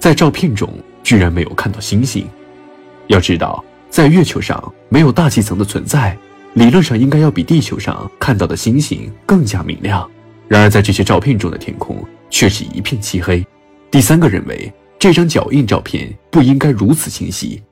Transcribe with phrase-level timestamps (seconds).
[0.00, 0.72] 在照片中
[1.04, 2.26] 居然没有看到星星。
[3.08, 6.16] 要知道，在月球上没有大气层的存在，
[6.54, 10.08] 理论上应该要比地球上看到的星星更加明亮。
[10.48, 13.46] 然而，在这些照片中的天空却是一片漆黑。
[13.90, 17.62] 第三个认为，这张脚印照片不应该如此清晰，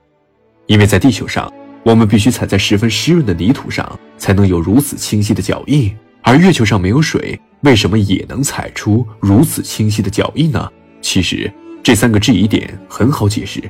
[0.67, 1.51] 因为在地球上，
[1.83, 5.97] 我们必须踩在十分湿润的泥土上，才能有如此清晰的脚印。
[6.23, 10.69] 而月球上没有水，为什么也能踩出如此清晰的脚印呢？
[11.01, 11.51] 其实，
[11.83, 13.63] 这三个质疑点很好解释。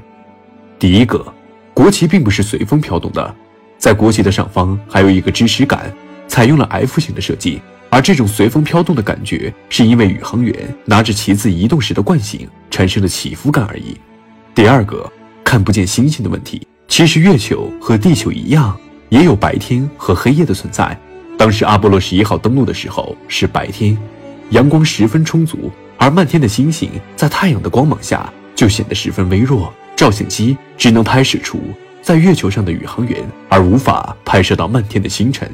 [0.78, 1.24] 第一个，
[1.74, 3.34] 国旗并不是随风飘动的，
[3.78, 5.92] 在国旗的上方还有一个支持杆，
[6.26, 7.60] 采用了 F 型的设计。
[7.90, 10.54] 而这种随风飘动的感觉，是因为宇航员
[10.84, 13.96] 拿着旗子移动时的惯性产生的起伏感而已。
[14.54, 15.10] 第二个，
[15.42, 20.98] 看不见星星的问题，其实月球和地球一样，也有白天和黑夜的存在。
[21.38, 23.96] 当时阿波罗十一号登陆的时候是白天，
[24.50, 31.60] 阳光十分充足，而漫天的星星在太阳的光芒下就显得十分微弱，照相机只能拍摄出
[32.00, 35.50] 在月球上的宇航员，而无法拍摄到漫天的星辰。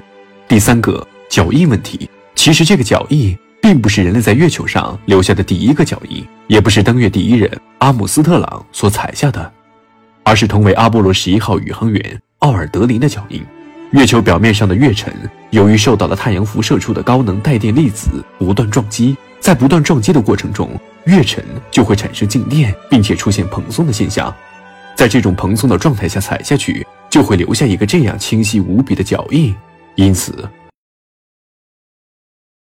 [0.46, 9.50] 第三个脚印问题，其实这个脚印并不是人类在月球上留下的第一个脚印，也不是登月第一人阿姆斯特朗所踩下的，
[10.22, 13.42] 而是同为阿波罗十一号宇航员奥尔德林的脚印。
[13.92, 15.14] 月球表面上的月尘，
[15.50, 20.70] 由于受到了太阳辐射出的高能带电粒子不断撞击，在不断撞击的过程中，
[21.04, 24.34] 越沉就会产生静电，并且出现蓬松的现象。
[24.96, 29.54] 在这种蓬松的状态下踩下去，就会留下一个这样清晰无比的脚印。
[29.96, 30.48] 因此，